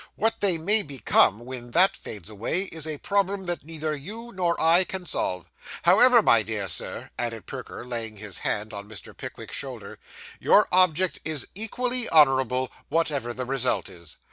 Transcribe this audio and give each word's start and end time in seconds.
What 0.15 0.39
they 0.39 0.57
may 0.57 0.81
become, 0.81 1.41
when 1.41 1.69
that 1.77 1.95
fades 1.95 2.27
away, 2.27 2.63
is 2.63 2.87
a 2.87 2.97
problem 2.97 3.45
that 3.45 3.63
neither 3.63 3.95
you 3.95 4.31
nor 4.33 4.59
I 4.59 4.83
can 4.83 5.05
solve. 5.05 5.51
However, 5.83 6.23
my 6.23 6.41
dear 6.41 6.67
Sir,' 6.67 7.11
added 7.19 7.45
Perker, 7.45 7.85
laying 7.85 8.17
his 8.17 8.39
hand 8.39 8.73
on 8.73 8.89
Mr. 8.89 9.15
Pickwick's 9.15 9.55
shoulder, 9.55 9.99
'your 10.39 10.67
object 10.71 11.19
is 11.23 11.45
equally 11.53 12.09
honourable, 12.09 12.71
whatever 12.89 13.31
the 13.31 13.45
result 13.45 13.89
is. 13.91 14.17